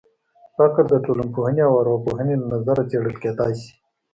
فقر 0.55 0.83
د 0.93 0.95
ټولنپوهنې 1.05 1.61
او 1.67 1.73
ارواپوهنې 1.81 2.33
له 2.39 2.45
نظره 2.53 2.81
څېړل 2.89 3.15
کېدای 3.23 3.53
شي. 3.61 3.71